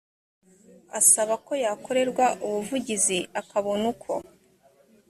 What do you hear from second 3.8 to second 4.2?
uko